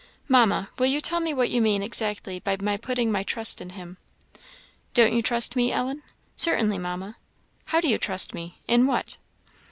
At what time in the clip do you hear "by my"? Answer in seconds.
2.39-2.75